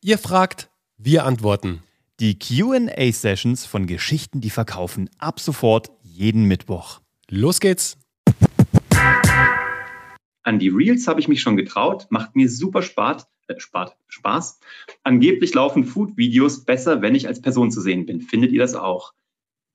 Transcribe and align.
Ihr 0.00 0.18
fragt, 0.18 0.70
wir 0.96 1.24
antworten. 1.24 1.82
Die 2.20 2.38
QA-Sessions 2.38 3.66
von 3.66 3.88
Geschichten, 3.88 4.40
die 4.40 4.50
verkaufen, 4.50 5.10
ab 5.18 5.40
sofort 5.40 5.90
jeden 6.02 6.44
Mittwoch. 6.44 7.00
Los 7.28 7.58
geht's! 7.58 7.98
An 10.44 10.60
die 10.60 10.68
Reels 10.68 11.08
habe 11.08 11.18
ich 11.18 11.26
mich 11.26 11.40
schon 11.42 11.56
getraut, 11.56 12.06
macht 12.10 12.36
mir 12.36 12.48
super 12.48 12.82
Spaß. 12.82 13.26
Äh, 13.48 13.58
Spaß, 13.58 13.90
Spaß. 14.06 14.60
Angeblich 15.02 15.52
laufen 15.54 15.82
Food-Videos 15.84 16.64
besser, 16.64 17.02
wenn 17.02 17.16
ich 17.16 17.26
als 17.26 17.42
Person 17.42 17.72
zu 17.72 17.80
sehen 17.80 18.06
bin. 18.06 18.20
Findet 18.20 18.52
ihr 18.52 18.60
das 18.60 18.76
auch? 18.76 19.14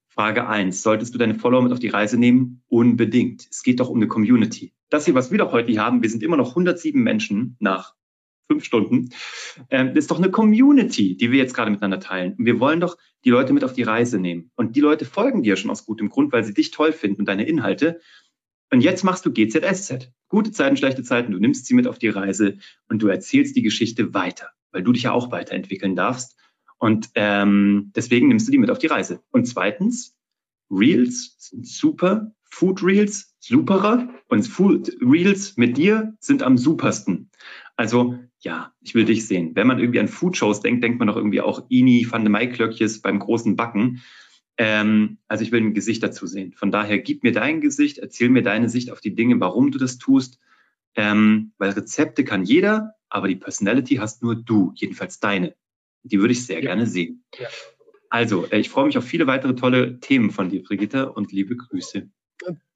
Frage 0.07 0.47
1. 0.47 0.83
Solltest 0.83 1.13
du 1.13 1.17
deine 1.17 1.35
Follower 1.35 1.63
mit 1.63 1.73
auf 1.73 1.79
die 1.79 1.89
Reise 1.89 2.17
nehmen? 2.17 2.63
Unbedingt. 2.69 3.45
Es 3.51 3.61
geht 3.61 3.81
doch 3.81 3.89
um 3.89 3.97
eine 3.97 4.07
Community. 4.07 4.71
Das 4.89 5.03
hier, 5.03 5.15
was 5.15 5.31
wir 5.31 5.39
doch 5.39 5.51
heute 5.51 5.71
hier 5.71 5.83
haben, 5.83 6.01
wir 6.01 6.09
sind 6.09 6.23
immer 6.23 6.37
noch 6.37 6.51
107 6.51 7.03
Menschen 7.03 7.57
nach 7.59 7.93
fünf 8.53 8.65
Stunden. 8.65 9.09
Ähm, 9.69 9.89
das 9.89 10.03
ist 10.03 10.11
doch 10.11 10.19
eine 10.19 10.29
Community, 10.29 11.17
die 11.17 11.31
wir 11.31 11.39
jetzt 11.39 11.55
gerade 11.55 11.71
miteinander 11.71 11.99
teilen. 11.99 12.35
Und 12.37 12.45
wir 12.45 12.59
wollen 12.59 12.79
doch 12.79 12.97
die 13.25 13.31
Leute 13.31 13.53
mit 13.53 13.63
auf 13.63 13.73
die 13.73 13.83
Reise 13.83 14.19
nehmen. 14.19 14.51
Und 14.55 14.75
die 14.75 14.81
Leute 14.81 15.05
folgen 15.05 15.41
dir 15.41 15.55
schon 15.55 15.71
aus 15.71 15.85
gutem 15.85 16.09
Grund, 16.09 16.31
weil 16.31 16.43
sie 16.43 16.53
dich 16.53 16.71
toll 16.71 16.91
finden 16.91 17.21
und 17.21 17.27
deine 17.27 17.47
Inhalte. 17.47 17.99
Und 18.71 18.81
jetzt 18.81 19.03
machst 19.03 19.25
du 19.25 19.31
GZSZ. 19.31 20.11
Gute 20.27 20.51
Zeiten, 20.51 20.77
schlechte 20.77 21.03
Zeiten. 21.03 21.31
Du 21.31 21.39
nimmst 21.39 21.65
sie 21.65 21.73
mit 21.73 21.87
auf 21.87 21.97
die 21.97 22.09
Reise 22.09 22.57
und 22.87 23.01
du 23.01 23.07
erzählst 23.07 23.55
die 23.55 23.63
Geschichte 23.63 24.13
weiter, 24.13 24.49
weil 24.71 24.83
du 24.83 24.91
dich 24.91 25.03
ja 25.03 25.11
auch 25.11 25.31
weiterentwickeln 25.31 25.95
darfst. 25.95 26.37
Und 26.77 27.09
ähm, 27.15 27.91
deswegen 27.95 28.27
nimmst 28.27 28.47
du 28.47 28.51
die 28.51 28.57
mit 28.57 28.69
auf 28.69 28.79
die 28.79 28.87
Reise. 28.87 29.21
Und 29.31 29.45
zweitens, 29.47 30.15
Reels 30.69 31.35
sind 31.39 31.67
super, 31.67 32.33
Food 32.53 32.83
Reels 32.83 33.33
superer 33.39 34.09
und 34.27 34.43
Food 34.43 34.95
Reels 35.01 35.57
mit 35.57 35.75
dir 35.75 36.15
sind 36.19 36.43
am 36.43 36.57
supersten. 36.57 37.31
Also 37.75 38.19
ja, 38.39 38.73
ich 38.81 38.93
will 38.93 39.05
dich 39.05 39.25
sehen. 39.25 39.55
Wenn 39.55 39.67
man 39.67 39.79
irgendwie 39.79 39.99
an 39.99 40.07
Food 40.07 40.37
Shows 40.37 40.59
denkt, 40.59 40.83
denkt 40.83 40.99
man 40.99 41.07
doch 41.07 41.15
irgendwie 41.15 41.41
auch 41.41 41.65
Ini 41.69 42.05
van 42.09 42.23
de 42.23 42.29
Maiklöckjes 42.29 43.01
beim 43.01 43.19
großen 43.19 43.55
Backen. 43.55 44.01
Ähm, 44.57 45.17
also 45.27 45.43
ich 45.43 45.51
will 45.51 45.61
ein 45.61 45.73
Gesicht 45.73 46.03
dazu 46.03 46.27
sehen. 46.27 46.53
Von 46.53 46.71
daher 46.71 46.99
gib 46.99 47.23
mir 47.23 47.31
dein 47.31 47.61
Gesicht, 47.61 47.97
erzähl 47.97 48.29
mir 48.29 48.43
deine 48.43 48.69
Sicht 48.69 48.91
auf 48.91 49.01
die 49.01 49.15
Dinge, 49.15 49.39
warum 49.39 49.71
du 49.71 49.79
das 49.79 49.97
tust. 49.97 50.39
Ähm, 50.95 51.53
weil 51.57 51.71
Rezepte 51.71 52.23
kann 52.23 52.43
jeder, 52.43 52.93
aber 53.09 53.27
die 53.27 53.35
Personality 53.35 53.95
hast 53.95 54.21
nur 54.21 54.35
du, 54.35 54.73
jedenfalls 54.75 55.19
deine. 55.19 55.55
Die 56.03 56.19
würde 56.19 56.33
ich 56.33 56.45
sehr 56.45 56.57
ja. 56.57 56.61
gerne 56.61 56.85
sehen. 56.85 57.23
Ja. 57.39 57.47
Also, 58.09 58.45
äh, 58.51 58.59
ich 58.59 58.69
freue 58.69 58.85
mich 58.85 58.97
auf 58.97 59.05
viele 59.05 59.25
weitere 59.25 59.55
tolle 59.55 59.99
Themen 59.99 60.29
von 60.29 60.49
dir, 60.49 60.61
Brigitte, 60.61 61.11
und 61.11 61.31
liebe 61.31 61.55
Grüße. 61.55 62.11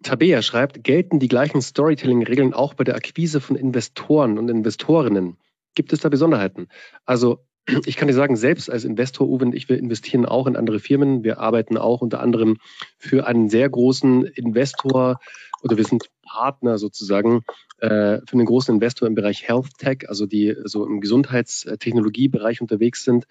Tabea 0.03 0.41
schreibt, 0.41 0.83
gelten 0.83 1.19
die 1.19 1.27
gleichen 1.27 1.61
Storytelling-Regeln 1.61 2.53
auch 2.53 2.73
bei 2.73 2.83
der 2.83 2.95
Akquise 2.95 3.41
von 3.41 3.55
Investoren 3.55 4.38
und 4.38 4.49
Investorinnen? 4.49 5.38
Gibt 5.75 5.94
es 5.94 5.99
da 5.99 6.09
Besonderheiten? 6.09 6.67
Also 7.05 7.39
ich 7.86 7.97
kann 7.97 8.08
dir 8.08 8.14
sagen, 8.14 8.38
selbst 8.38 8.69
als 8.69 8.86
Investor, 8.86 9.27
Uwe 9.27 9.45
und 9.45 9.55
ich, 9.55 9.67
wir 9.67 9.77
investieren 9.77 10.25
auch 10.25 10.47
in 10.47 10.55
andere 10.55 10.80
Firmen. 10.80 11.23
Wir 11.23 11.39
arbeiten 11.39 11.77
auch 11.77 12.02
unter 12.02 12.22
anderem 12.22 12.58
für 12.97 13.27
einen 13.27 13.49
sehr 13.49 13.69
großen 13.69 14.23
Investor 14.23 15.19
oder 15.61 15.75
wir 15.75 15.83
sind 15.83 16.05
Partner 16.21 16.77
sozusagen 16.77 17.44
äh, 17.80 18.19
für 18.25 18.33
einen 18.33 18.45
großen 18.45 18.73
Investor 18.73 19.08
im 19.08 19.16
Bereich 19.16 19.47
Health 19.47 19.77
Tech, 19.77 20.08
also 20.08 20.25
die 20.25 20.55
so 20.64 20.86
im 20.86 21.02
Gesundheitstechnologiebereich 21.02 22.61
unterwegs 22.61 23.03
sind. 23.03 23.27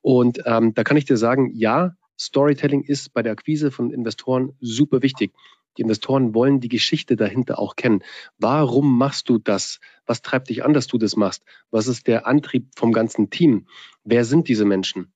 Und 0.00 0.40
ähm, 0.46 0.72
da 0.74 0.84
kann 0.84 0.96
ich 0.96 1.04
dir 1.04 1.16
sagen, 1.16 1.50
ja, 1.54 1.96
Storytelling 2.18 2.82
ist 2.82 3.12
bei 3.12 3.22
der 3.22 3.32
Akquise 3.32 3.70
von 3.70 3.90
Investoren 3.90 4.52
super 4.60 5.02
wichtig. 5.02 5.32
Die 5.76 5.82
Investoren 5.82 6.34
wollen 6.34 6.60
die 6.60 6.68
Geschichte 6.68 7.16
dahinter 7.16 7.58
auch 7.58 7.76
kennen. 7.76 8.02
Warum 8.38 8.96
machst 8.96 9.28
du 9.28 9.38
das? 9.38 9.80
Was 10.06 10.22
treibt 10.22 10.48
dich 10.48 10.64
an, 10.64 10.72
dass 10.72 10.86
du 10.86 10.98
das 10.98 11.16
machst? 11.16 11.44
Was 11.70 11.86
ist 11.86 12.06
der 12.06 12.26
Antrieb 12.26 12.70
vom 12.76 12.92
ganzen 12.92 13.30
Team? 13.30 13.66
Wer 14.04 14.24
sind 14.24 14.48
diese 14.48 14.64
Menschen? 14.64 15.12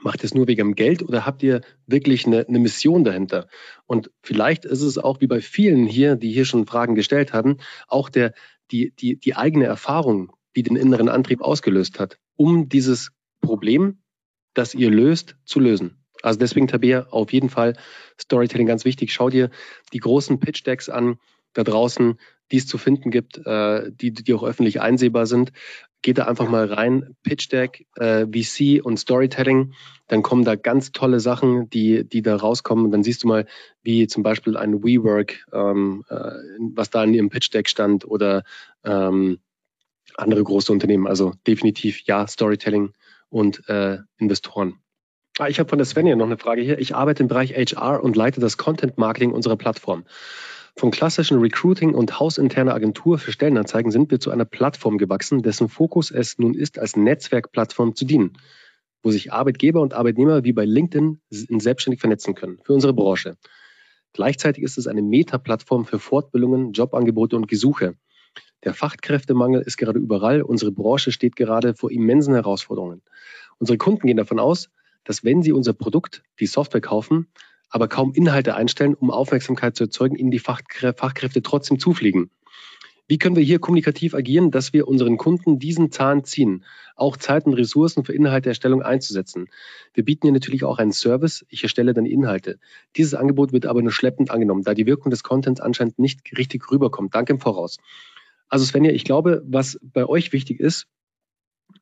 Macht 0.00 0.22
es 0.22 0.34
nur 0.34 0.46
wegen 0.46 0.68
dem 0.68 0.74
Geld 0.74 1.02
oder 1.02 1.26
habt 1.26 1.42
ihr 1.42 1.62
wirklich 1.86 2.26
eine, 2.26 2.46
eine, 2.46 2.58
Mission 2.58 3.04
dahinter? 3.04 3.48
Und 3.86 4.10
vielleicht 4.22 4.64
ist 4.64 4.82
es 4.82 4.98
auch 4.98 5.20
wie 5.20 5.26
bei 5.26 5.40
vielen 5.40 5.86
hier, 5.86 6.14
die 6.14 6.30
hier 6.30 6.44
schon 6.44 6.66
Fragen 6.66 6.94
gestellt 6.94 7.32
haben, 7.32 7.56
auch 7.88 8.10
der, 8.10 8.34
die, 8.70 8.94
die, 8.94 9.18
die 9.18 9.34
eigene 9.34 9.64
Erfahrung, 9.64 10.32
die 10.54 10.62
den 10.62 10.76
inneren 10.76 11.08
Antrieb 11.08 11.40
ausgelöst 11.40 11.98
hat, 11.98 12.18
um 12.36 12.68
dieses 12.68 13.10
Problem, 13.40 14.02
das 14.52 14.74
ihr 14.74 14.90
löst, 14.90 15.36
zu 15.44 15.58
lösen. 15.58 15.97
Also 16.22 16.38
deswegen, 16.38 16.68
Tabea, 16.68 17.06
auf 17.10 17.32
jeden 17.32 17.50
Fall 17.50 17.74
Storytelling 18.20 18.66
ganz 18.66 18.84
wichtig. 18.84 19.12
Schau 19.12 19.30
dir 19.30 19.50
die 19.92 20.00
großen 20.00 20.40
Pitch-Decks 20.40 20.88
an 20.88 21.18
da 21.54 21.64
draußen, 21.64 22.18
die 22.50 22.56
es 22.56 22.66
zu 22.66 22.78
finden 22.78 23.10
gibt, 23.10 23.38
äh, 23.46 23.90
die, 23.92 24.12
die 24.12 24.34
auch 24.34 24.42
öffentlich 24.42 24.80
einsehbar 24.80 25.26
sind. 25.26 25.52
Geht 26.00 26.18
da 26.18 26.26
einfach 26.26 26.48
mal 26.48 26.72
rein, 26.72 27.16
Pitch 27.24 27.50
Deck, 27.50 27.86
äh, 27.96 28.26
VC 28.26 28.84
und 28.84 28.98
Storytelling. 28.98 29.74
Dann 30.06 30.22
kommen 30.22 30.44
da 30.44 30.54
ganz 30.54 30.92
tolle 30.92 31.20
Sachen, 31.20 31.68
die, 31.70 32.08
die 32.08 32.22
da 32.22 32.36
rauskommen. 32.36 32.84
Und 32.84 32.92
dann 32.92 33.02
siehst 33.02 33.24
du 33.24 33.28
mal, 33.28 33.46
wie 33.82 34.06
zum 34.06 34.22
Beispiel 34.22 34.56
ein 34.56 34.82
WeWork, 34.82 35.44
ähm, 35.52 36.04
äh, 36.08 36.30
was 36.74 36.90
da 36.90 37.02
in 37.02 37.14
ihrem 37.14 37.30
Pitch 37.30 37.52
Deck 37.52 37.68
stand 37.68 38.04
oder 38.04 38.44
ähm, 38.84 39.38
andere 40.16 40.42
große 40.42 40.72
Unternehmen. 40.72 41.06
Also 41.06 41.34
definitiv 41.46 42.02
ja, 42.04 42.26
Storytelling 42.26 42.92
und 43.28 43.68
äh, 43.68 43.98
Investoren. 44.18 44.80
Ah, 45.40 45.46
ich 45.48 45.60
habe 45.60 45.68
von 45.68 45.78
der 45.78 45.86
Svenja 45.86 46.16
noch 46.16 46.26
eine 46.26 46.36
Frage 46.36 46.62
hier. 46.62 46.80
Ich 46.80 46.96
arbeite 46.96 47.22
im 47.22 47.28
Bereich 47.28 47.54
HR 47.54 48.02
und 48.02 48.16
leite 48.16 48.40
das 48.40 48.56
Content 48.56 48.98
Marketing 48.98 49.30
unserer 49.30 49.56
Plattform. 49.56 50.04
Vom 50.74 50.90
klassischen 50.90 51.38
Recruiting 51.38 51.94
und 51.94 52.18
hausinterner 52.18 52.74
Agentur 52.74 53.18
für 53.20 53.30
Stellenanzeigen 53.30 53.92
sind 53.92 54.10
wir 54.10 54.18
zu 54.18 54.32
einer 54.32 54.44
Plattform 54.44 54.98
gewachsen, 54.98 55.42
dessen 55.42 55.68
Fokus 55.68 56.10
es 56.10 56.38
nun 56.38 56.54
ist, 56.54 56.80
als 56.80 56.96
Netzwerkplattform 56.96 57.94
zu 57.94 58.04
dienen, 58.04 58.32
wo 59.04 59.12
sich 59.12 59.32
Arbeitgeber 59.32 59.80
und 59.80 59.94
Arbeitnehmer 59.94 60.42
wie 60.42 60.52
bei 60.52 60.64
LinkedIn 60.64 61.20
selbstständig 61.30 62.00
vernetzen 62.00 62.34
können 62.34 62.58
für 62.64 62.72
unsere 62.72 62.92
Branche. 62.92 63.36
Gleichzeitig 64.14 64.64
ist 64.64 64.76
es 64.76 64.88
eine 64.88 65.02
Meta-Plattform 65.02 65.84
für 65.84 66.00
Fortbildungen, 66.00 66.72
Jobangebote 66.72 67.36
und 67.36 67.46
Gesuche. 67.46 67.94
Der 68.64 68.74
Fachkräftemangel 68.74 69.62
ist 69.62 69.76
gerade 69.76 70.00
überall. 70.00 70.42
Unsere 70.42 70.72
Branche 70.72 71.12
steht 71.12 71.36
gerade 71.36 71.74
vor 71.74 71.92
immensen 71.92 72.34
Herausforderungen. 72.34 73.02
Unsere 73.60 73.78
Kunden 73.78 74.08
gehen 74.08 74.16
davon 74.16 74.40
aus, 74.40 74.70
dass 75.04 75.24
wenn 75.24 75.42
Sie 75.42 75.52
unser 75.52 75.72
Produkt, 75.72 76.22
die 76.40 76.46
Software 76.46 76.80
kaufen, 76.80 77.28
aber 77.70 77.88
kaum 77.88 78.12
Inhalte 78.12 78.54
einstellen, 78.54 78.94
um 78.94 79.10
Aufmerksamkeit 79.10 79.76
zu 79.76 79.84
erzeugen, 79.84 80.16
Ihnen 80.16 80.30
die 80.30 80.38
Fachkräfte 80.38 81.42
trotzdem 81.42 81.78
zufliegen. 81.78 82.30
Wie 83.10 83.16
können 83.16 83.36
wir 83.36 83.42
hier 83.42 83.58
kommunikativ 83.58 84.14
agieren, 84.14 84.50
dass 84.50 84.74
wir 84.74 84.86
unseren 84.86 85.16
Kunden 85.16 85.58
diesen 85.58 85.90
Zahn 85.90 86.24
ziehen, 86.24 86.64
auch 86.94 87.16
Zeit 87.16 87.46
und 87.46 87.54
Ressourcen 87.54 88.04
für 88.04 88.12
Inhalteerstellung 88.12 88.82
einzusetzen? 88.82 89.46
Wir 89.94 90.04
bieten 90.04 90.26
hier 90.26 90.32
natürlich 90.32 90.62
auch 90.62 90.76
einen 90.76 90.92
Service. 90.92 91.46
Ich 91.48 91.62
erstelle 91.62 91.94
dann 91.94 92.04
Inhalte. 92.04 92.58
Dieses 92.98 93.14
Angebot 93.14 93.52
wird 93.52 93.64
aber 93.64 93.80
nur 93.80 93.92
schleppend 93.92 94.30
angenommen, 94.30 94.62
da 94.62 94.74
die 94.74 94.84
Wirkung 94.84 95.08
des 95.10 95.22
Contents 95.22 95.58
anscheinend 95.58 95.98
nicht 95.98 96.36
richtig 96.36 96.70
rüberkommt. 96.70 97.14
Danke 97.14 97.32
im 97.32 97.40
Voraus. 97.40 97.78
Also 98.50 98.66
Svenja, 98.66 98.92
ich 98.92 99.04
glaube, 99.04 99.42
was 99.46 99.78
bei 99.82 100.04
euch 100.04 100.34
wichtig 100.34 100.60
ist, 100.60 100.86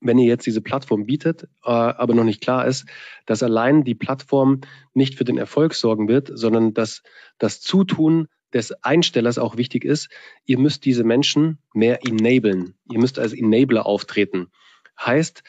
wenn 0.00 0.18
ihr 0.18 0.26
jetzt 0.26 0.46
diese 0.46 0.60
Plattform 0.60 1.06
bietet, 1.06 1.44
äh, 1.64 1.70
aber 1.70 2.14
noch 2.14 2.24
nicht 2.24 2.40
klar 2.40 2.66
ist, 2.66 2.86
dass 3.24 3.42
allein 3.42 3.84
die 3.84 3.94
Plattform 3.94 4.60
nicht 4.94 5.16
für 5.16 5.24
den 5.24 5.38
Erfolg 5.38 5.74
sorgen 5.74 6.08
wird, 6.08 6.30
sondern 6.32 6.74
dass 6.74 7.02
das 7.38 7.60
Zutun 7.60 8.28
des 8.52 8.72
Einstellers 8.84 9.38
auch 9.38 9.56
wichtig 9.56 9.84
ist. 9.84 10.08
Ihr 10.44 10.58
müsst 10.58 10.84
diese 10.84 11.04
Menschen 11.04 11.58
mehr 11.74 12.06
enablen. 12.06 12.74
Ihr 12.90 12.98
müsst 12.98 13.18
als 13.18 13.32
Enabler 13.32 13.86
auftreten. 13.86 14.48
Heißt, 14.98 15.42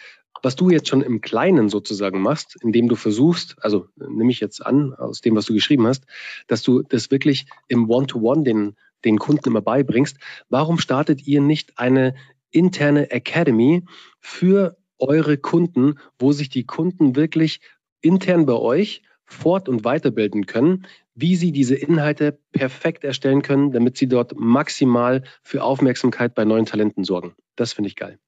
was 0.43 0.55
du 0.55 0.69
jetzt 0.69 0.87
schon 0.87 1.01
im 1.01 1.21
Kleinen 1.21 1.69
sozusagen 1.69 2.21
machst, 2.21 2.57
indem 2.61 2.89
du 2.89 2.95
versuchst, 2.95 3.55
also 3.61 3.87
nehme 3.95 4.31
ich 4.31 4.39
jetzt 4.39 4.65
an, 4.65 4.93
aus 4.93 5.21
dem, 5.21 5.35
was 5.35 5.45
du 5.45 5.53
geschrieben 5.53 5.87
hast, 5.87 6.05
dass 6.47 6.61
du 6.61 6.83
das 6.83 7.11
wirklich 7.11 7.47
im 7.67 7.89
One-to-One 7.89 8.41
-One 8.41 8.43
den, 8.43 8.75
den 9.05 9.17
Kunden 9.19 9.49
immer 9.49 9.61
beibringst. 9.61 10.17
Warum 10.49 10.77
startet 10.79 11.25
ihr 11.25 11.41
nicht 11.41 11.79
eine 11.79 12.15
interne 12.51 13.11
Academy 13.11 13.83
für 14.19 14.77
eure 14.99 15.37
Kunden, 15.37 15.95
wo 16.19 16.31
sich 16.31 16.49
die 16.49 16.65
Kunden 16.65 17.15
wirklich 17.15 17.61
intern 18.01 18.45
bei 18.45 18.53
euch 18.53 19.01
fort- 19.25 19.69
und 19.69 19.83
weiterbilden 19.83 20.45
können, 20.45 20.85
wie 21.13 21.35
sie 21.35 21.51
diese 21.51 21.75
Inhalte 21.75 22.39
perfekt 22.51 23.03
erstellen 23.03 23.41
können, 23.41 23.71
damit 23.71 23.97
sie 23.97 24.07
dort 24.07 24.37
maximal 24.37 25.23
für 25.43 25.63
Aufmerksamkeit 25.63 26.33
bei 26.33 26.45
neuen 26.45 26.65
Talenten 26.65 27.03
sorgen. 27.03 27.35
Das 27.55 27.73
finde 27.73 27.89
ich 27.89 27.95
geil. 27.95 28.19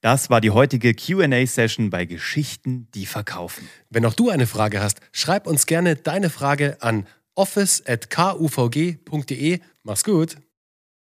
Das 0.00 0.30
war 0.30 0.40
die 0.40 0.52
heutige 0.52 0.94
QA-Session 0.94 1.90
bei 1.90 2.04
Geschichten, 2.04 2.86
die 2.94 3.04
verkaufen. 3.04 3.68
Wenn 3.90 4.04
auch 4.04 4.14
du 4.14 4.30
eine 4.30 4.46
Frage 4.46 4.80
hast, 4.80 5.00
schreib 5.12 5.48
uns 5.48 5.66
gerne 5.66 5.96
deine 5.96 6.30
Frage 6.30 6.76
an 6.80 7.08
office.kuvg.de. 7.34 9.58
Mach's 9.82 10.04
gut. 10.04 10.36